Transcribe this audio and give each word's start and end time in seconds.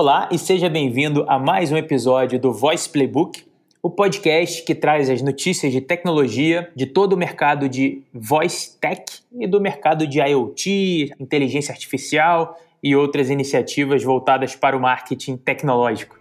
Olá 0.00 0.28
e 0.30 0.38
seja 0.38 0.70
bem-vindo 0.70 1.24
a 1.26 1.40
mais 1.40 1.72
um 1.72 1.76
episódio 1.76 2.38
do 2.38 2.52
Voice 2.52 2.88
Playbook, 2.88 3.42
o 3.82 3.90
podcast 3.90 4.62
que 4.62 4.72
traz 4.72 5.10
as 5.10 5.20
notícias 5.20 5.72
de 5.72 5.80
tecnologia 5.80 6.70
de 6.76 6.86
todo 6.86 7.14
o 7.14 7.16
mercado 7.16 7.68
de 7.68 8.04
voice 8.14 8.78
tech 8.78 9.02
e 9.36 9.44
do 9.44 9.60
mercado 9.60 10.06
de 10.06 10.20
IoT, 10.20 11.10
inteligência 11.18 11.72
artificial 11.72 12.56
e 12.80 12.94
outras 12.94 13.28
iniciativas 13.28 14.04
voltadas 14.04 14.54
para 14.54 14.76
o 14.76 14.80
marketing 14.80 15.36
tecnológico. 15.36 16.16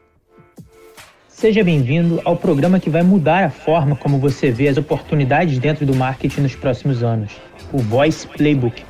Seja 1.27 1.63
bem-vindo 1.63 2.19
ao 2.25 2.35
programa 2.35 2.79
que 2.79 2.89
vai 2.89 3.03
mudar 3.03 3.43
a 3.43 3.51
forma 3.51 3.95
como 3.95 4.17
você 4.17 4.49
vê 4.49 4.69
as 4.69 4.77
oportunidades 4.77 5.59
dentro 5.59 5.85
do 5.85 5.95
marketing 5.95 6.41
nos 6.41 6.55
próximos 6.55 7.03
anos, 7.03 7.31
o 7.71 7.77
Voice 7.77 8.27
Playbook. 8.27 8.83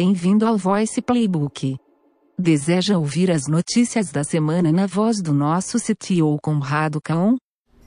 Bem-vindo 0.00 0.46
ao 0.46 0.56
Voice 0.56 1.02
Playbook. 1.02 1.76
Deseja 2.38 2.96
ouvir 2.96 3.32
as 3.32 3.48
notícias 3.48 4.12
da 4.12 4.22
semana 4.22 4.70
na 4.70 4.86
voz 4.86 5.20
do 5.20 5.34
nosso 5.34 5.76
CTO 5.76 6.38
Conrado 6.40 7.00
Caon? 7.02 7.34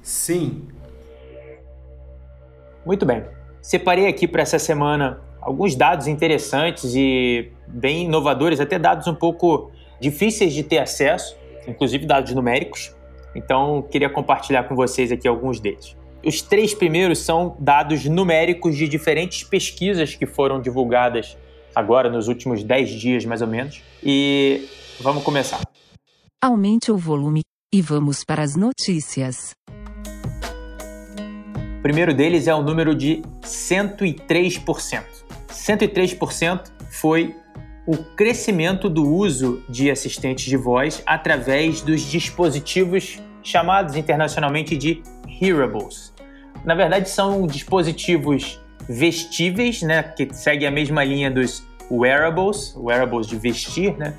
Sim. 0.03 0.67
Muito 2.85 3.05
bem. 3.05 3.23
Separei 3.61 4.07
aqui 4.07 4.27
para 4.27 4.41
essa 4.41 4.59
semana 4.59 5.21
alguns 5.39 5.73
dados 5.73 6.05
interessantes 6.05 6.93
e 6.95 7.49
bem 7.65 8.03
inovadores, 8.03 8.59
até 8.59 8.77
dados 8.77 9.07
um 9.07 9.15
pouco 9.15 9.71
difíceis 10.01 10.51
de 10.51 10.63
ter 10.63 10.79
acesso, 10.79 11.37
inclusive 11.65 12.05
dados 12.05 12.33
numéricos. 12.33 12.93
Então, 13.33 13.81
queria 13.89 14.09
compartilhar 14.09 14.63
com 14.63 14.75
vocês 14.75 15.13
aqui 15.13 15.29
alguns 15.29 15.61
deles. 15.61 15.95
Os 16.25 16.41
três 16.41 16.73
primeiros 16.73 17.19
são 17.19 17.55
dados 17.57 18.03
numéricos 18.03 18.75
de 18.75 18.85
diferentes 18.85 19.45
pesquisas 19.45 20.13
que 20.13 20.25
foram 20.25 20.59
divulgadas 20.59 21.37
agora 21.75 22.09
nos 22.09 22.27
últimos 22.27 22.63
10 22.63 22.89
dias, 22.91 23.25
mais 23.25 23.41
ou 23.41 23.47
menos. 23.47 23.81
E 24.03 24.67
vamos 24.99 25.23
começar. 25.23 25.61
Aumente 26.41 26.91
o 26.91 26.97
volume 26.97 27.41
e 27.73 27.81
vamos 27.81 28.23
para 28.23 28.43
as 28.43 28.55
notícias. 28.55 29.51
O 31.79 31.81
primeiro 31.81 32.13
deles 32.13 32.47
é 32.47 32.53
o 32.53 32.61
número 32.61 32.93
de 32.93 33.21
103%. 33.41 35.03
103% 35.49 36.71
foi 36.91 37.35
o 37.87 37.97
crescimento 38.15 38.89
do 38.89 39.07
uso 39.07 39.63
de 39.67 39.89
assistentes 39.89 40.45
de 40.45 40.57
voz 40.57 41.01
através 41.05 41.81
dos 41.81 42.01
dispositivos 42.01 43.19
chamados 43.43 43.95
internacionalmente 43.95 44.77
de 44.77 45.01
hearables. 45.41 46.13
Na 46.63 46.75
verdade, 46.75 47.09
são 47.09 47.47
dispositivos 47.47 48.59
vestíveis, 48.87 49.81
né, 49.81 50.03
que 50.03 50.31
seguem 50.33 50.67
a 50.67 50.71
mesma 50.71 51.03
linha 51.03 51.31
dos 51.31 51.65
wearables, 51.91 52.75
wearables 52.75 53.27
de 53.27 53.35
vestir, 53.35 53.97
né? 53.97 54.15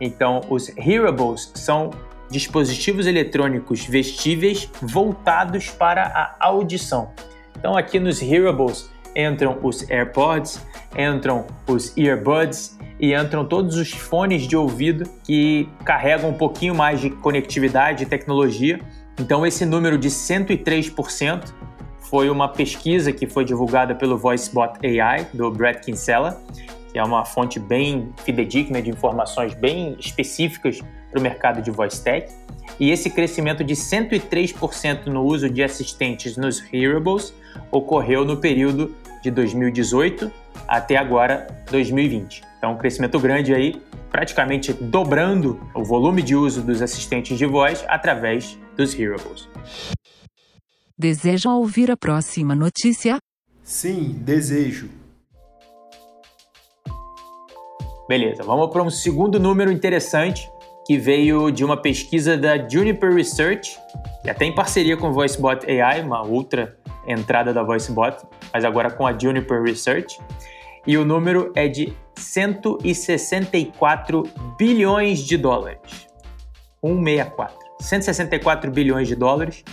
Então, 0.00 0.42
os 0.50 0.70
hearables 0.76 1.50
são 1.54 1.90
dispositivos 2.30 3.06
eletrônicos 3.06 3.84
vestíveis 3.84 4.70
voltados 4.82 5.70
para 5.70 6.02
a 6.02 6.36
audição. 6.40 7.10
Então, 7.56 7.76
aqui 7.76 7.98
nos 7.98 8.20
hearables 8.20 8.90
entram 9.14 9.58
os 9.62 9.88
AirPods, 9.88 10.60
entram 10.96 11.46
os 11.66 11.96
earbuds 11.96 12.78
e 13.00 13.14
entram 13.14 13.44
todos 13.44 13.76
os 13.76 13.90
fones 13.90 14.42
de 14.42 14.56
ouvido 14.56 15.08
que 15.24 15.68
carregam 15.84 16.30
um 16.30 16.34
pouquinho 16.34 16.74
mais 16.74 17.00
de 17.00 17.08
conectividade 17.08 18.02
e 18.02 18.06
tecnologia. 18.06 18.78
Então, 19.18 19.46
esse 19.46 19.64
número 19.64 19.96
de 19.96 20.08
103% 20.08 21.52
foi 22.00 22.30
uma 22.30 22.48
pesquisa 22.48 23.12
que 23.12 23.26
foi 23.26 23.44
divulgada 23.44 23.94
pelo 23.94 24.16
VoiceBot 24.16 24.78
AI, 25.00 25.26
do 25.32 25.50
Brad 25.50 25.76
Kinsella, 25.80 26.40
que 26.96 27.00
é 27.00 27.04
uma 27.04 27.26
fonte 27.26 27.60
bem 27.60 28.10
fidedigna 28.24 28.80
de 28.80 28.88
informações 28.88 29.52
bem 29.52 29.98
específicas 30.00 30.80
para 31.10 31.20
o 31.20 31.22
mercado 31.22 31.60
de 31.60 31.70
voice 31.70 32.02
tech. 32.02 32.34
E 32.80 32.90
esse 32.90 33.10
crescimento 33.10 33.62
de 33.62 33.74
103% 33.74 35.04
no 35.08 35.22
uso 35.22 35.50
de 35.50 35.62
assistentes 35.62 36.38
nos 36.38 36.64
hearables 36.72 37.34
ocorreu 37.70 38.24
no 38.24 38.38
período 38.38 38.96
de 39.22 39.30
2018 39.30 40.32
até 40.66 40.96
agora 40.96 41.46
2020. 41.70 42.42
Então, 42.56 42.72
um 42.72 42.78
crescimento 42.78 43.20
grande 43.20 43.52
aí, 43.52 43.78
praticamente 44.10 44.72
dobrando 44.72 45.60
o 45.74 45.84
volume 45.84 46.22
de 46.22 46.34
uso 46.34 46.62
dos 46.62 46.80
assistentes 46.80 47.36
de 47.36 47.44
voz 47.44 47.84
através 47.88 48.58
dos 48.74 48.98
hearables. 48.98 49.46
Deseja 50.96 51.50
ouvir 51.50 51.90
a 51.90 51.96
próxima 51.98 52.54
notícia? 52.54 53.18
Sim, 53.62 54.14
desejo. 54.22 54.88
Beleza, 58.08 58.44
vamos 58.44 58.70
para 58.70 58.84
um 58.84 58.90
segundo 58.90 59.40
número 59.40 59.72
interessante 59.72 60.48
que 60.86 60.96
veio 60.96 61.50
de 61.50 61.64
uma 61.64 61.76
pesquisa 61.76 62.36
da 62.36 62.56
Juniper 62.56 63.12
Research, 63.12 63.76
e 64.24 64.30
até 64.30 64.44
em 64.44 64.54
parceria 64.54 64.96
com 64.96 65.08
o 65.08 65.12
VoiceBot 65.12 65.68
AI, 65.68 66.02
uma 66.02 66.24
outra 66.24 66.78
entrada 67.04 67.52
da 67.52 67.64
VoiceBot, 67.64 68.18
mas 68.52 68.64
agora 68.64 68.92
com 68.92 69.04
a 69.04 69.18
Juniper 69.18 69.60
Research. 69.60 70.20
E 70.86 70.96
o 70.96 71.04
número 71.04 71.50
é 71.56 71.66
de 71.66 71.92
164 72.14 74.22
bilhões 74.56 75.18
de 75.18 75.36
dólares. 75.36 76.06
164. 76.80 77.56
164 77.80 78.70
bilhões 78.70 79.08
de 79.08 79.16
dólares 79.16 79.64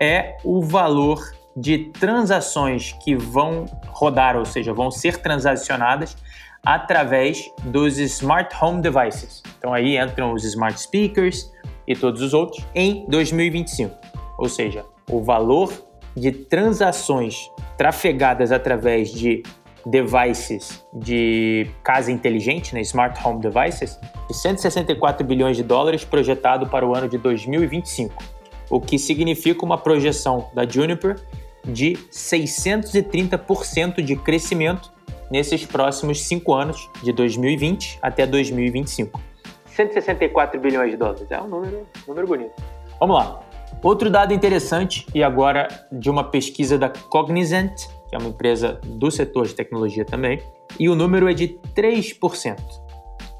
é 0.00 0.38
o 0.42 0.62
valor 0.62 1.22
de 1.54 1.90
transações 1.90 2.94
que 3.04 3.14
vão 3.14 3.66
rodar, 3.88 4.38
ou 4.38 4.46
seja, 4.46 4.72
vão 4.72 4.90
ser 4.90 5.18
transacionadas 5.18 6.16
através 6.64 7.50
dos 7.64 7.98
smart 7.98 8.54
home 8.60 8.80
devices. 8.80 9.42
Então 9.58 9.74
aí 9.74 9.98
entram 9.98 10.32
os 10.32 10.44
smart 10.44 10.80
speakers 10.80 11.52
e 11.86 11.94
todos 11.94 12.22
os 12.22 12.32
outros 12.32 12.64
em 12.74 13.04
2025. 13.08 13.94
Ou 14.38 14.48
seja, 14.48 14.84
o 15.10 15.22
valor 15.22 15.72
de 16.16 16.32
transações 16.32 17.50
trafegadas 17.76 18.52
através 18.52 19.10
de 19.10 19.42
devices 19.84 20.82
de 20.94 21.68
casa 21.82 22.10
inteligente, 22.10 22.74
né, 22.74 22.80
smart 22.80 23.20
home 23.22 23.40
devices, 23.40 23.98
de 24.28 24.34
164 24.34 25.26
bilhões 25.26 25.56
de 25.56 25.62
dólares 25.62 26.04
projetado 26.04 26.66
para 26.66 26.86
o 26.86 26.94
ano 26.94 27.08
de 27.08 27.18
2025, 27.18 28.22
o 28.70 28.80
que 28.80 28.98
significa 28.98 29.64
uma 29.64 29.76
projeção 29.76 30.48
da 30.54 30.66
Juniper 30.66 31.20
de 31.64 31.98
630% 32.10 34.02
de 34.02 34.16
crescimento 34.16 34.93
nesses 35.30 35.64
próximos 35.64 36.22
cinco 36.22 36.54
anos, 36.54 36.90
de 37.02 37.12
2020 37.12 37.98
até 38.02 38.26
2025. 38.26 39.20
164 39.66 40.60
bilhões 40.60 40.90
de 40.90 40.96
dólares, 40.96 41.26
é 41.30 41.40
um 41.40 41.48
número, 41.48 41.86
número 42.06 42.26
bonito. 42.26 42.62
Vamos 43.00 43.16
lá. 43.16 43.40
Outro 43.82 44.08
dado 44.08 44.32
interessante, 44.32 45.06
e 45.14 45.22
agora 45.22 45.68
de 45.90 46.08
uma 46.08 46.24
pesquisa 46.24 46.78
da 46.78 46.88
Cognizant, 46.88 47.74
que 48.08 48.14
é 48.14 48.18
uma 48.18 48.28
empresa 48.28 48.80
do 48.84 49.10
setor 49.10 49.46
de 49.46 49.54
tecnologia 49.54 50.04
também, 50.04 50.40
e 50.78 50.88
o 50.88 50.94
número 50.94 51.28
é 51.28 51.34
de 51.34 51.58
3%. 51.74 52.56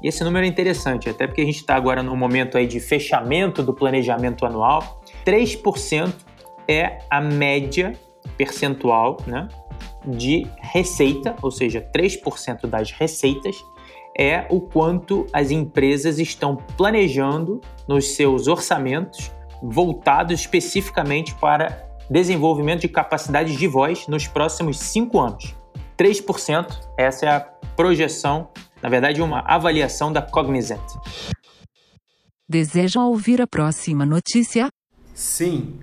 E 0.03 0.07
esse 0.07 0.23
número 0.23 0.45
é 0.45 0.49
interessante, 0.49 1.09
até 1.09 1.25
porque 1.25 1.41
a 1.41 1.45
gente 1.45 1.57
está 1.57 1.75
agora 1.75 2.03
no 2.03 2.15
momento 2.15 2.57
aí 2.57 2.67
de 2.67 2.79
fechamento 2.79 3.63
do 3.63 3.73
planejamento 3.73 4.45
anual. 4.45 5.01
3% 5.25 6.13
é 6.67 6.99
a 7.09 7.21
média 7.21 7.93
percentual 8.37 9.17
né, 9.25 9.47
de 10.07 10.47
receita, 10.59 11.35
ou 11.41 11.51
seja, 11.51 11.87
3% 11.95 12.67
das 12.67 12.91
receitas, 12.91 13.55
é 14.17 14.47
o 14.49 14.61
quanto 14.61 15.27
as 15.33 15.51
empresas 15.51 16.19
estão 16.19 16.55
planejando 16.55 17.59
nos 17.87 18.15
seus 18.15 18.47
orçamentos 18.47 19.31
voltados 19.61 20.39
especificamente 20.39 21.33
para 21.35 21.85
desenvolvimento 22.09 22.81
de 22.81 22.87
capacidades 22.87 23.57
de 23.57 23.67
voz 23.67 24.07
nos 24.07 24.27
próximos 24.27 24.79
cinco 24.79 25.19
anos. 25.19 25.55
3%, 25.97 26.67
essa 26.97 27.25
é 27.25 27.29
a 27.29 27.39
projeção, 27.75 28.49
na 28.81 28.89
verdade, 28.89 29.21
uma 29.21 29.39
avaliação 29.39 30.11
da 30.11 30.21
Cognizant. 30.21 30.81
Deseja 32.47 33.01
ouvir 33.01 33.41
a 33.41 33.47
próxima 33.47 34.05
notícia? 34.05 34.69
Sim. 35.13 35.79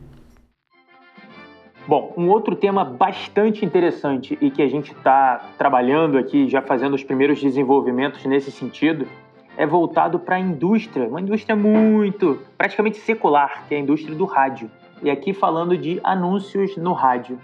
Bom, 1.86 2.14
um 2.16 2.28
outro 2.28 2.54
tema 2.54 2.84
bastante 2.84 3.64
interessante 3.64 4.38
e 4.40 4.50
que 4.52 4.62
a 4.62 4.68
gente 4.68 4.92
está 4.92 5.50
trabalhando 5.58 6.16
aqui, 6.16 6.48
já 6.48 6.62
fazendo 6.62 6.94
os 6.94 7.02
primeiros 7.02 7.40
desenvolvimentos 7.40 8.24
nesse 8.24 8.52
sentido, 8.52 9.08
é 9.56 9.66
voltado 9.66 10.18
para 10.18 10.36
a 10.36 10.40
indústria, 10.40 11.08
uma 11.08 11.20
indústria 11.20 11.56
muito, 11.56 12.38
praticamente 12.56 12.98
secular, 12.98 13.64
que 13.66 13.74
é 13.74 13.78
a 13.78 13.80
indústria 13.80 14.14
do 14.14 14.24
rádio. 14.24 14.70
E 15.02 15.10
aqui 15.10 15.32
falando 15.32 15.76
de 15.76 16.00
anúncios 16.04 16.76
no 16.76 16.92
rádio. 16.92 17.38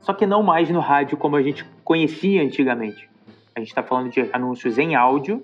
Só 0.00 0.12
que 0.12 0.26
não 0.26 0.44
mais 0.44 0.70
no 0.70 0.80
rádio 0.80 1.16
como 1.16 1.34
a 1.34 1.42
gente 1.42 1.64
conhecia 1.82 2.40
antigamente. 2.40 3.10
A 3.54 3.58
gente 3.58 3.68
está 3.68 3.82
falando 3.82 4.10
de 4.10 4.28
anúncios 4.32 4.78
em 4.78 4.94
áudio, 4.94 5.42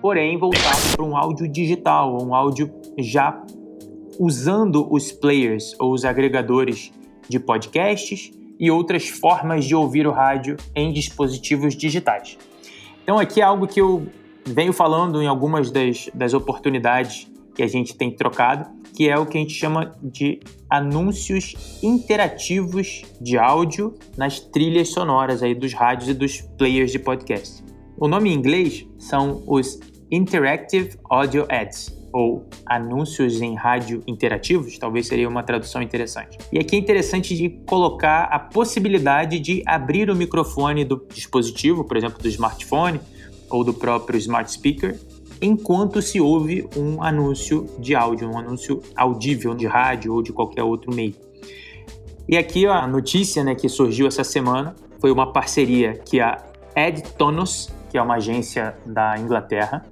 porém 0.00 0.36
voltado 0.36 0.92
para 0.94 1.04
um 1.04 1.16
áudio 1.16 1.48
digital, 1.48 2.22
um 2.22 2.34
áudio 2.34 2.70
já 2.98 3.42
usando 4.20 4.86
os 4.92 5.10
players 5.10 5.74
ou 5.80 5.92
os 5.92 6.04
agregadores 6.04 6.92
de 7.28 7.38
podcasts 7.38 8.32
e 8.58 8.70
outras 8.70 9.08
formas 9.08 9.64
de 9.64 9.74
ouvir 9.74 10.06
o 10.06 10.12
rádio 10.12 10.56
em 10.74 10.92
dispositivos 10.92 11.76
digitais. 11.76 12.36
Então 13.02 13.18
aqui 13.18 13.40
é 13.40 13.44
algo 13.44 13.66
que 13.66 13.80
eu 13.80 14.06
venho 14.44 14.72
falando 14.72 15.22
em 15.22 15.26
algumas 15.26 15.70
das, 15.70 16.10
das 16.14 16.34
oportunidades 16.34 17.30
que 17.54 17.62
a 17.62 17.66
gente 17.66 17.96
tem 17.96 18.10
trocado, 18.10 18.66
que 18.94 19.08
é 19.08 19.18
o 19.18 19.26
que 19.26 19.36
a 19.36 19.40
gente 19.40 19.52
chama 19.52 19.96
de 20.02 20.40
anúncios 20.70 21.80
interativos 21.82 23.02
de 23.20 23.36
áudio 23.36 23.94
nas 24.16 24.38
trilhas 24.38 24.90
sonoras 24.90 25.42
aí 25.42 25.54
dos 25.54 25.72
rádios 25.72 26.08
e 26.08 26.14
dos 26.14 26.40
players 26.56 26.92
de 26.92 26.98
podcast. 26.98 27.64
O 27.96 28.06
nome 28.06 28.30
em 28.30 28.34
inglês 28.34 28.86
são 28.96 29.42
os 29.46 29.80
Interactive 30.10 30.96
Audio 31.10 31.46
Ads, 31.50 31.97
ou 32.18 32.48
anúncios 32.66 33.40
em 33.40 33.54
rádio 33.54 34.02
interativos, 34.04 34.76
talvez 34.76 35.06
seria 35.06 35.28
uma 35.28 35.44
tradução 35.44 35.80
interessante. 35.80 36.36
E 36.52 36.58
aqui 36.58 36.74
é 36.74 36.78
interessante 36.80 37.36
de 37.36 37.48
colocar 37.64 38.24
a 38.24 38.40
possibilidade 38.40 39.38
de 39.38 39.62
abrir 39.64 40.10
o 40.10 40.16
microfone 40.16 40.84
do 40.84 41.06
dispositivo, 41.14 41.84
por 41.84 41.96
exemplo, 41.96 42.20
do 42.20 42.26
smartphone 42.26 43.00
ou 43.48 43.62
do 43.62 43.72
próprio 43.72 44.18
smart 44.18 44.50
speaker, 44.50 44.98
enquanto 45.40 46.02
se 46.02 46.20
ouve 46.20 46.68
um 46.76 47.00
anúncio 47.00 47.66
de 47.78 47.94
áudio, 47.94 48.28
um 48.28 48.36
anúncio 48.36 48.82
audível 48.96 49.54
de 49.54 49.68
rádio 49.68 50.12
ou 50.12 50.20
de 50.20 50.32
qualquer 50.32 50.64
outro 50.64 50.92
meio. 50.92 51.14
E 52.28 52.36
aqui 52.36 52.66
ó, 52.66 52.72
a 52.72 52.86
notícia 52.88 53.44
né, 53.44 53.54
que 53.54 53.68
surgiu 53.68 54.08
essa 54.08 54.24
semana 54.24 54.74
foi 54.98 55.12
uma 55.12 55.32
parceria 55.32 55.94
que 55.94 56.20
a 56.20 56.44
EdTonus, 56.74 57.72
que 57.90 57.96
é 57.96 58.02
uma 58.02 58.16
agência 58.16 58.76
da 58.84 59.16
Inglaterra, 59.16 59.86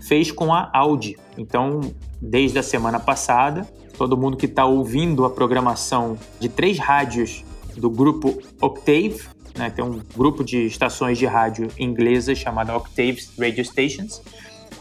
fez 0.00 0.30
com 0.30 0.52
a 0.52 0.70
Audi. 0.72 1.16
Então, 1.36 1.80
desde 2.20 2.58
a 2.58 2.62
semana 2.62 2.98
passada, 2.98 3.66
todo 3.96 4.16
mundo 4.16 4.36
que 4.36 4.46
está 4.46 4.64
ouvindo 4.64 5.24
a 5.24 5.30
programação 5.30 6.18
de 6.38 6.48
três 6.48 6.78
rádios 6.78 7.44
do 7.76 7.90
grupo 7.90 8.40
Octave, 8.60 9.22
né, 9.56 9.70
tem 9.70 9.84
um 9.84 10.00
grupo 10.16 10.42
de 10.42 10.66
estações 10.66 11.18
de 11.18 11.26
rádio 11.26 11.68
inglesas 11.78 12.38
chamada 12.38 12.76
Octave 12.76 13.20
Radio 13.38 13.64
Stations, 13.64 14.22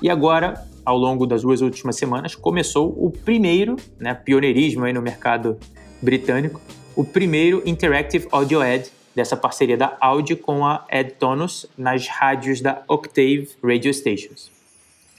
e 0.01 0.09
agora, 0.09 0.65
ao 0.85 0.97
longo 0.97 1.27
das 1.27 1.41
duas 1.41 1.61
últimas 1.61 1.97
semanas, 1.97 2.33
começou 2.35 2.95
o 2.97 3.11
primeiro, 3.11 3.75
né, 3.99 4.13
pioneirismo 4.13 4.85
aí 4.85 4.93
no 4.93 5.01
mercado 5.01 5.57
britânico, 6.01 6.61
o 6.95 7.03
primeiro 7.03 7.61
Interactive 7.65 8.27
Audio 8.31 8.61
Ad 8.61 8.89
dessa 9.15 9.35
parceria 9.35 9.75
da 9.75 9.97
Audi 9.99 10.35
com 10.35 10.65
a 10.65 10.85
EdTonus 10.89 11.65
nas 11.77 12.07
rádios 12.07 12.61
da 12.61 12.83
Octave 12.87 13.49
Radio 13.61 13.93
Stations. 13.93 14.58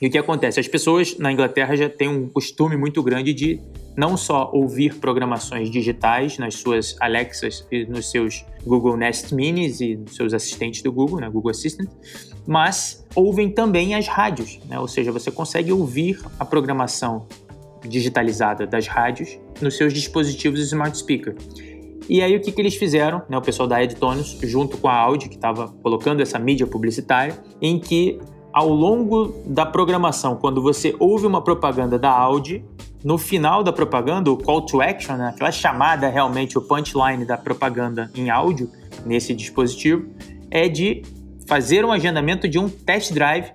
E 0.01 0.07
o 0.07 0.11
que 0.11 0.17
acontece? 0.17 0.59
As 0.59 0.67
pessoas 0.67 1.19
na 1.19 1.31
Inglaterra 1.31 1.77
já 1.77 1.89
têm 1.89 2.09
um 2.09 2.27
costume 2.27 2.75
muito 2.75 3.03
grande 3.03 3.35
de 3.35 3.61
não 3.95 4.17
só 4.17 4.51
ouvir 4.51 4.95
programações 4.95 5.71
digitais 5.71 6.39
nas 6.39 6.55
suas 6.55 6.97
Alexas 7.01 7.67
e 7.71 7.85
nos 7.85 8.11
seus 8.11 8.45
Google 8.65 8.97
Nest 8.97 9.35
Minis 9.35 9.81
e 9.81 9.97
nos 9.97 10.17
seus 10.17 10.33
assistentes 10.33 10.83
do 10.83 10.91
Google, 10.91 11.21
né, 11.21 11.29
Google 11.29 11.51
Assistant, 11.51 11.89
mas 12.47 13.07
ouvem 13.15 13.51
também 13.51 13.95
as 13.95 14.07
rádios, 14.07 14.59
né? 14.67 14.79
ou 14.79 14.89
seja, 14.89 15.13
você 15.13 15.31
consegue 15.31 15.71
ouvir 15.71 16.19
a 16.39 16.47
programação 16.47 17.27
digitalizada 17.87 18.67
das 18.67 18.87
rádios 18.87 19.39
nos 19.61 19.77
seus 19.77 19.93
dispositivos 19.93 20.61
smart 20.61 20.97
speaker. 20.97 21.35
E 22.09 22.23
aí 22.23 22.35
o 22.35 22.41
que, 22.41 22.51
que 22.51 22.61
eles 22.61 22.75
fizeram, 22.75 23.23
né, 23.29 23.37
o 23.37 23.43
pessoal 23.43 23.69
da 23.69 23.83
Edtonius, 23.83 24.39
junto 24.43 24.79
com 24.79 24.89
a 24.89 24.95
Audi, 24.95 25.29
que 25.29 25.37
estava 25.37 25.69
colocando 25.83 26.21
essa 26.23 26.39
mídia 26.39 26.67
publicitária, 26.67 27.39
em 27.61 27.79
que 27.79 28.19
ao 28.53 28.69
longo 28.69 29.43
da 29.47 29.65
programação, 29.65 30.37
quando 30.37 30.63
você 30.63 30.95
ouve 30.99 31.27
uma 31.27 31.43
propaganda 31.43 31.99
da 31.99 32.11
Audi, 32.11 32.65
no 33.03 33.17
final 33.17 33.63
da 33.63 33.73
propaganda, 33.73 34.31
o 34.31 34.37
call 34.37 34.63
to 34.63 34.83
action, 34.83 35.17
né, 35.17 35.31
aquela 35.35 35.51
chamada 35.51 36.09
realmente, 36.09 36.59
o 36.59 36.61
punchline 36.61 37.25
da 37.25 37.39
propaganda 37.39 38.11
em 38.15 38.29
áudio 38.29 38.71
nesse 39.07 39.35
dispositivo, 39.35 40.07
é 40.51 40.69
de 40.69 41.03
fazer 41.47 41.85
um 41.85 41.93
agendamento 41.93 42.47
de 42.47 42.59
um 42.59 42.69
test 42.69 43.13
drive 43.13 43.53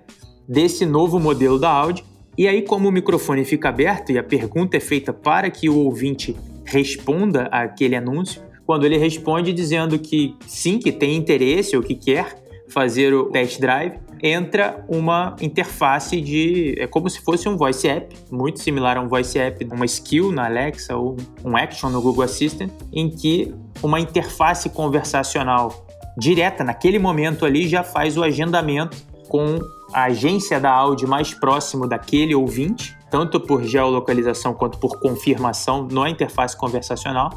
desse 0.48 0.84
novo 0.84 1.20
modelo 1.20 1.58
da 1.58 1.70
Audi. 1.70 2.04
E 2.36 2.48
aí, 2.48 2.62
como 2.62 2.88
o 2.88 2.92
microfone 2.92 3.44
fica 3.44 3.68
aberto 3.68 4.10
e 4.10 4.18
a 4.18 4.22
pergunta 4.22 4.76
é 4.76 4.80
feita 4.80 5.12
para 5.12 5.48
que 5.50 5.68
o 5.68 5.78
ouvinte 5.78 6.36
responda 6.64 7.44
àquele 7.44 7.94
anúncio, 7.94 8.42
quando 8.66 8.84
ele 8.84 8.98
responde 8.98 9.52
dizendo 9.52 9.98
que 9.98 10.34
sim, 10.46 10.78
que 10.78 10.90
tem 10.90 11.16
interesse 11.16 11.76
ou 11.76 11.82
que 11.82 11.94
quer 11.94 12.42
fazer 12.68 13.14
o 13.14 13.26
test 13.26 13.60
drive, 13.60 13.98
entra 14.26 14.84
uma 14.88 15.36
interface 15.40 16.20
de. 16.20 16.74
É 16.78 16.86
como 16.86 17.08
se 17.08 17.20
fosse 17.20 17.48
um 17.48 17.56
voice 17.56 17.88
app, 17.88 18.14
muito 18.30 18.60
similar 18.60 18.96
a 18.96 19.00
um 19.00 19.08
voice 19.08 19.38
app, 19.38 19.64
uma 19.72 19.84
skill 19.84 20.32
na 20.32 20.46
Alexa 20.46 20.96
ou 20.96 21.16
um 21.44 21.56
action 21.56 21.90
no 21.90 22.00
Google 22.00 22.24
Assistant, 22.24 22.70
em 22.92 23.08
que 23.08 23.54
uma 23.82 24.00
interface 24.00 24.68
conversacional 24.70 25.86
direta 26.18 26.64
naquele 26.64 26.98
momento 26.98 27.44
ali 27.44 27.68
já 27.68 27.82
faz 27.82 28.16
o 28.16 28.22
agendamento 28.22 28.96
com 29.28 29.58
a 29.92 30.04
agência 30.04 30.58
da 30.58 30.72
Audi 30.72 31.06
mais 31.06 31.34
próximo 31.34 31.86
daquele 31.86 32.34
ouvinte, 32.34 32.96
tanto 33.10 33.38
por 33.38 33.62
geolocalização 33.62 34.54
quanto 34.54 34.78
por 34.78 34.98
confirmação 34.98 35.86
na 35.90 36.08
interface 36.08 36.56
conversacional, 36.56 37.30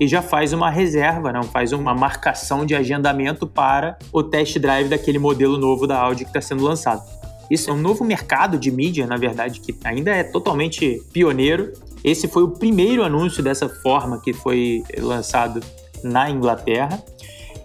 e 0.00 0.08
já 0.08 0.20
faz 0.20 0.52
uma 0.52 0.70
reserva, 0.70 1.32
não 1.32 1.42
faz 1.42 1.72
uma 1.72 1.94
marcação 1.94 2.66
de 2.66 2.74
agendamento 2.74 3.46
para 3.46 3.98
o 4.12 4.22
test 4.22 4.58
drive 4.58 4.88
daquele 4.88 5.18
modelo 5.18 5.56
novo 5.58 5.86
da 5.86 5.98
Audi 5.98 6.24
que 6.24 6.30
está 6.30 6.40
sendo 6.40 6.64
lançado. 6.64 7.02
Isso 7.50 7.70
é 7.70 7.72
um 7.72 7.80
novo 7.80 8.04
mercado 8.04 8.58
de 8.58 8.70
mídia, 8.70 9.06
na 9.06 9.16
verdade, 9.16 9.60
que 9.60 9.74
ainda 9.84 10.10
é 10.10 10.24
totalmente 10.24 11.02
pioneiro. 11.12 11.72
Esse 12.02 12.26
foi 12.26 12.42
o 12.42 12.50
primeiro 12.50 13.02
anúncio 13.02 13.42
dessa 13.42 13.68
forma 13.68 14.20
que 14.20 14.32
foi 14.32 14.82
lançado 14.98 15.60
na 16.02 16.30
Inglaterra 16.30 17.02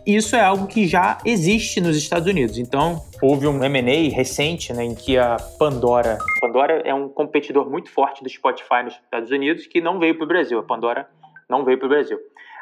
isso 0.05 0.35
é 0.35 0.41
algo 0.41 0.65
que 0.65 0.87
já 0.87 1.19
existe 1.23 1.79
nos 1.79 1.95
Estados 1.95 2.27
Unidos. 2.27 2.57
Então, 2.57 3.01
houve 3.21 3.47
um 3.47 3.63
M&A 3.63 4.15
recente 4.15 4.73
né, 4.73 4.83
em 4.83 4.95
que 4.95 5.17
a 5.17 5.37
Pandora... 5.59 6.17
Pandora 6.41 6.81
é 6.83 6.93
um 6.93 7.07
competidor 7.07 7.69
muito 7.69 7.91
forte 7.91 8.23
do 8.23 8.29
Spotify 8.29 8.83
nos 8.83 8.95
Estados 8.95 9.29
Unidos 9.29 9.67
que 9.67 9.79
não 9.81 9.99
veio 9.99 10.15
para 10.15 10.23
o 10.23 10.27
Brasil. 10.27 10.57
A 10.57 10.63
Pandora 10.63 11.07
não 11.49 11.65
veio 11.65 11.77
para 11.77 11.87
o 11.87 11.89
Brasil 11.89 12.19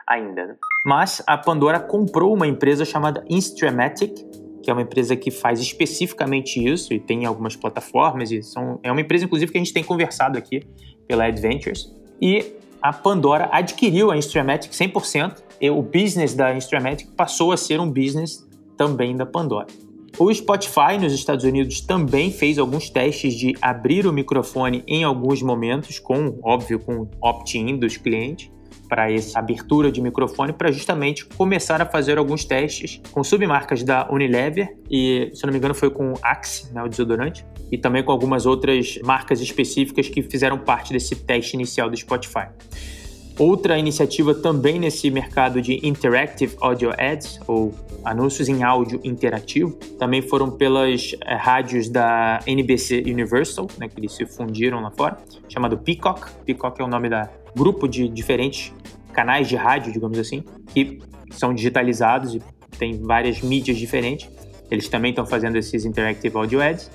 ainda. 0.08 0.48
Né? 0.48 0.56
Mas 0.86 1.22
a 1.28 1.38
Pandora 1.38 1.80
comprou 1.80 2.34
uma 2.34 2.48
empresa 2.48 2.86
chamada 2.86 3.24
Instramatic, 3.30 4.14
que 4.64 4.72
é 4.72 4.74
uma 4.74 4.82
empresa 4.82 5.16
que 5.16 5.30
faz 5.30 5.60
especificamente 5.60 6.64
isso 6.66 6.94
e 6.94 7.00
tem 7.00 7.26
algumas 7.26 7.56
plataformas 7.56 8.32
e 8.32 8.42
são, 8.42 8.80
é 8.82 8.92
uma 8.92 9.02
empresa 9.02 9.26
inclusive 9.26 9.52
que 9.52 9.58
a 9.58 9.62
gente 9.62 9.74
tem 9.74 9.84
conversado 9.84 10.38
aqui 10.38 10.62
pela 11.08 11.26
Adventures. 11.26 11.94
E 12.22 12.54
a 12.82 12.94
Pandora 12.94 13.50
adquiriu 13.52 14.12
a 14.12 14.18
Instramatic 14.18 14.72
100% 14.72 15.44
o 15.72 15.82
business 15.82 16.34
da 16.34 16.56
Instramatic 16.56 17.10
passou 17.16 17.52
a 17.52 17.58
ser 17.58 17.80
um 17.80 17.92
business 17.92 18.48
também 18.78 19.16
da 19.16 19.26
Pandora. 19.26 19.68
O 20.20 20.34
Spotify 20.34 20.98
nos 21.00 21.14
Estados 21.14 21.44
Unidos 21.44 21.82
também 21.82 22.32
fez 22.32 22.58
alguns 22.58 22.90
testes 22.90 23.36
de 23.36 23.56
abrir 23.62 24.08
o 24.08 24.14
microfone 24.14 24.84
em 24.88 25.04
alguns 25.04 25.44
momentos, 25.44 26.00
com, 26.00 26.40
óbvio, 26.44 26.80
com 26.80 27.08
opt-in 27.22 27.78
dos 27.78 27.98
clientes 27.98 28.52
para 28.88 29.12
essa 29.12 29.40
abertura 29.40 29.92
de 29.92 30.02
microfone, 30.02 30.54
para 30.54 30.72
justamente 30.72 31.26
começar 31.26 31.82
a 31.82 31.86
fazer 31.86 32.18
alguns 32.18 32.46
testes 32.46 33.02
com 33.12 33.24
submarcas 33.24 33.84
da 33.84 34.08
Unilever 34.12 34.78
e, 34.90 35.30
se 35.34 35.46
não 35.46 35.52
me 35.52 35.60
engano, 35.60 35.74
foi 35.74 35.90
com 35.90 36.14
Axe, 36.22 36.74
né, 36.74 36.84
o 36.84 36.88
desodorante, 36.88 37.46
e 37.72 37.78
também 37.78 38.04
com 38.04 38.12
algumas 38.12 38.46
outras 38.46 39.00
marcas 39.04 39.42
específicas 39.42 40.08
que 40.08 40.22
fizeram 40.22 40.58
parte 40.58 40.94
desse 40.94 41.16
teste 41.16 41.56
inicial 41.56 41.90
do 41.90 41.98
Spotify. 41.98 42.48
Outra 43.38 43.78
iniciativa 43.78 44.34
também 44.34 44.80
nesse 44.80 45.12
mercado 45.12 45.62
de 45.62 45.80
Interactive 45.88 46.56
Audio 46.60 46.92
Ads, 46.98 47.40
ou 47.48 47.72
anúncios 48.04 48.50
em 48.50 48.64
áudio 48.64 49.00
interativo, 49.04 49.74
também 50.00 50.24
foram 50.24 50.50
pelas 50.50 51.16
é, 51.24 51.36
rádios 51.36 51.88
da 51.88 52.40
NBC 52.48 53.04
Universal, 53.06 53.68
né, 53.78 53.88
que 53.88 54.00
eles 54.00 54.14
se 54.14 54.26
fundiram 54.26 54.82
lá 54.82 54.90
fora, 54.90 55.18
chamado 55.48 55.78
Peacock. 55.78 56.32
Peacock 56.46 56.82
é 56.82 56.84
o 56.84 56.88
nome 56.88 57.10
da 57.10 57.30
grupo 57.56 57.88
de 57.88 58.08
diferentes 58.08 58.74
canais 59.14 59.48
de 59.48 59.56
rádio, 59.56 59.94
digamos 59.94 60.18
assim, 60.18 60.44
que 60.74 61.00
são 61.32 61.54
digitalizados 61.54 62.36
e 62.36 62.42
tem 62.78 63.02
várias 63.02 63.42
mídias 63.42 63.78
diferentes. 63.78 64.30
Eles 64.70 64.88
também 64.90 65.12
estão 65.12 65.26
fazendo 65.26 65.58
esses 65.58 65.86
Interactive 65.86 66.36
Audio 66.36 66.62
Ads. 66.62 66.90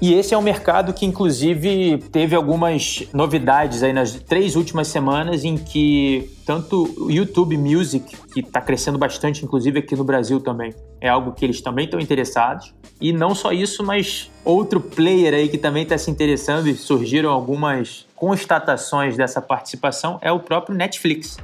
E 0.00 0.14
esse 0.14 0.32
é 0.32 0.38
um 0.38 0.42
mercado 0.42 0.92
que, 0.92 1.04
inclusive, 1.04 1.98
teve 2.12 2.36
algumas 2.36 3.02
novidades 3.12 3.82
aí 3.82 3.92
nas 3.92 4.12
três 4.12 4.54
últimas 4.54 4.86
semanas 4.86 5.44
em 5.44 5.56
que 5.56 6.30
tanto 6.46 6.94
o 6.96 7.10
YouTube 7.10 7.56
Music, 7.58 8.16
que 8.32 8.40
está 8.40 8.60
crescendo 8.60 8.96
bastante, 8.96 9.44
inclusive 9.44 9.80
aqui 9.80 9.96
no 9.96 10.04
Brasil 10.04 10.40
também, 10.40 10.72
é 11.00 11.08
algo 11.08 11.32
que 11.32 11.44
eles 11.44 11.60
também 11.60 11.86
estão 11.86 11.98
interessados. 11.98 12.72
E 13.00 13.12
não 13.12 13.34
só 13.34 13.52
isso, 13.52 13.82
mas 13.82 14.30
outro 14.44 14.80
player 14.80 15.34
aí 15.34 15.48
que 15.48 15.58
também 15.58 15.82
está 15.82 15.98
se 15.98 16.10
interessando 16.10 16.68
e 16.68 16.76
surgiram 16.76 17.30
algumas 17.30 18.06
constatações 18.14 19.16
dessa 19.16 19.42
participação 19.42 20.18
é 20.22 20.30
o 20.30 20.38
próprio 20.38 20.76
Netflix. 20.76 21.38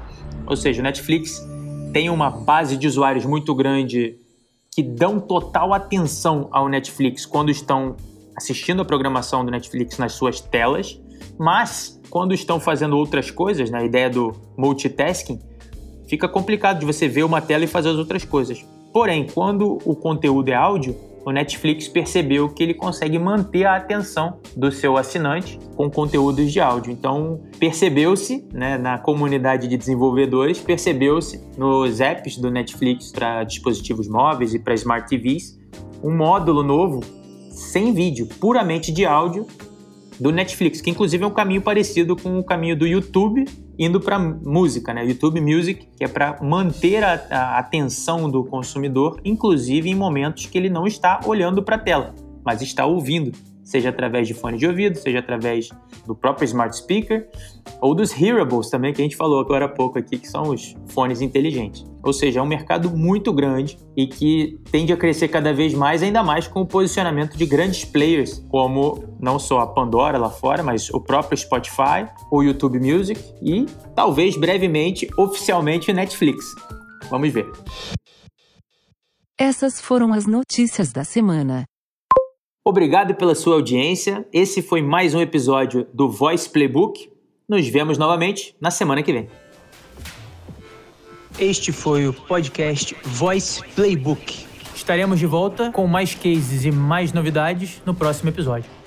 Ou 0.47 0.57
seja, 0.57 0.81
o 0.81 0.85
Netflix 0.85 1.45
tem 1.93 2.09
uma 2.09 2.31
base 2.31 2.77
de 2.77 2.87
usuários 2.87 3.25
muito 3.25 3.53
grande 3.53 4.17
que 4.71 4.83
dão 4.83 5.19
total 5.19 5.73
atenção 5.73 6.49
ao 6.51 6.69
Netflix 6.69 7.27
quando 7.27 7.51
estão 7.51 7.97
assistindo 8.37 8.83
a 8.83 8.85
programação 8.85 9.45
do 9.45 9.51
Netflix 9.51 9.99
nas 9.99 10.13
suas 10.13 10.41
telas, 10.41 11.01
mas 11.39 12.01
quando 12.11 12.35
estão 12.35 12.61
fazendo 12.61 12.97
outras 12.97 13.31
coisas, 13.31 13.71
na 13.71 13.81
né, 13.81 13.87
ideia 13.87 14.11
do 14.11 14.33
multitasking, 14.57 15.39
fica 16.09 16.29
complicado 16.29 16.81
de 16.81 16.87
você 16.87 17.09
ver 17.09 17.25
uma 17.25 17.41
tela 17.41 17.65
e 17.65 17.67
fazer 17.67 17.91
as 17.91 17.97
outras 17.97 18.25
coisas. 18.25 18.65
Porém, 18.93 19.27
quando 19.27 19.79
o 19.85 19.97
conteúdo 19.97 20.49
é 20.49 20.55
áudio, 20.55 20.97
o 21.25 21.33
Netflix 21.33 21.89
percebeu 21.89 22.51
que 22.51 22.63
ele 22.63 22.75
consegue 22.75 23.19
manter 23.19 23.65
a 23.65 23.77
atenção 23.77 24.39
do 24.55 24.71
seu 24.71 24.97
assinante 24.97 25.59
com 25.75 25.91
conteúdos 25.91 26.53
de 26.53 26.61
áudio. 26.61 26.93
Então, 26.93 27.41
percebeu-se 27.59 28.47
né, 28.53 28.77
na 28.77 28.99
comunidade 28.99 29.67
de 29.67 29.77
desenvolvedores, 29.77 30.61
percebeu-se 30.61 31.41
nos 31.57 32.01
apps 32.01 32.37
do 32.37 32.51
Netflix 32.51 33.11
para 33.11 33.43
dispositivos 33.43 34.07
móveis 34.07 34.55
e 34.55 34.59
para 34.59 34.75
smart 34.75 35.09
TVs 35.09 35.59
um 36.03 36.15
módulo 36.15 36.63
novo 36.63 37.01
sem 37.55 37.93
vídeo, 37.93 38.27
puramente 38.41 38.93
de 38.93 39.05
áudio 39.05 39.47
do 40.19 40.31
Netflix, 40.31 40.81
que 40.81 40.91
inclusive 40.91 41.25
é 41.25 41.27
um 41.27 41.31
caminho 41.33 41.63
parecido 41.63 42.17
com 42.17 42.39
o 42.39 42.45
caminho 42.45 42.77
do 42.77 42.87
YouTube 42.87 43.45
indo 43.79 44.01
para 44.01 44.19
música, 44.19 44.95
né? 44.95 45.05
YouTube 45.05 45.41
Music, 45.41 45.89
que 45.97 46.05
é 46.05 46.09
para 46.09 46.41
manter 46.43 47.03
a, 47.03 47.15
a, 47.31 47.59
atenção 47.59 48.31
do 48.31 48.45
consumidor, 48.45 49.21
inclusive 49.25 49.91
em 49.91 49.95
momentos 49.95 50.47
que 50.47 50.57
ele 50.57 50.71
não 50.71 50.87
está 50.87 51.21
olhando 51.27 51.63
para 51.63 51.77
a 51.77 51.79
tela, 51.79 52.15
mas 52.45 52.63
está 52.63 52.87
ouvindo 52.87 53.33
seja 53.65 53.89
através 53.89 54.29
de 54.29 54.35
fone 54.35 54.59
de 54.59 54.67
ouvido, 54.67 54.97
seja 54.97 55.19
através 55.19 55.71
do 56.07 56.15
próprio 56.15 56.45
smart 56.45 56.77
speaker 56.77 57.29
ou 57.81 57.95
dos 57.95 58.13
hearables 58.21 58.71
também 58.71 58.93
que 58.93 59.01
a 59.01 59.05
gente 59.05 59.17
falou 59.17 59.41
agora 59.41 59.65
há 59.65 59.69
pouco 59.69 59.99
aqui, 59.99 60.19
que 60.19 60.29
são 60.29 60.51
os 60.51 60.77
fones 60.89 61.21
inteligentes. 61.21 61.85
Ou 62.03 62.13
seja, 62.13 62.41
é 62.41 62.43
um 62.43 62.47
mercado 62.47 62.91
muito 62.91 63.33
grande 63.33 63.79
e 63.97 64.07
que 64.07 64.61
tende 64.71 64.93
a 64.93 64.97
crescer 64.97 65.29
cada 65.29 65.53
vez 65.53 65.73
mais, 65.73 66.03
ainda 66.03 66.23
mais 66.23 66.47
com 66.47 66.61
o 66.61 66.67
posicionamento 66.67 67.37
de 67.37 67.47
grandes 67.47 67.85
players, 67.85 68.45
como 68.51 69.17
não 69.19 69.39
só 69.39 69.61
a 69.61 69.67
Pandora 69.67 70.19
lá 70.19 70.29
fora, 70.29 70.63
mas 70.63 70.91
o 70.91 71.01
próprio 71.01 71.37
Spotify, 71.37 72.07
o 72.31 72.43
YouTube 72.43 72.79
Music 72.79 73.19
e 73.43 73.65
talvez 73.95 74.37
brevemente, 74.37 75.09
oficialmente, 75.17 75.91
o 75.91 75.95
Netflix. 75.95 76.45
Vamos 77.11 77.33
ver. 77.33 77.51
Essas 79.39 79.81
foram 79.81 80.13
as 80.13 80.27
notícias 80.27 80.93
da 80.93 81.03
semana. 81.03 81.65
Obrigado 82.67 83.15
pela 83.15 83.35
sua 83.35 83.57
audiência. 83.57 84.27
Esse 84.33 84.63
foi 84.63 84.81
mais 84.81 85.15
um 85.15 85.21
episódio 85.21 85.87
do 85.93 86.09
Voice 86.09 86.49
Playbook. 86.49 87.13
Nos 87.47 87.69
vemos 87.69 87.99
novamente 87.99 88.57
na 88.59 88.71
semana 88.71 89.03
que 89.03 89.13
vem. 89.13 89.29
Este 91.39 91.73
foi 91.73 92.09
o 92.09 92.15
podcast 92.15 92.97
Voice 93.05 93.63
Playbook. 93.75 94.47
Estaremos 94.75 95.19
de 95.19 95.27
volta 95.27 95.71
com 95.73 95.87
mais 95.87 96.15
cases 96.15 96.65
e 96.65 96.73
mais 96.73 97.13
novidades 97.13 97.83
no 97.85 97.93
próximo 97.95 98.31
episódio. 98.31 98.84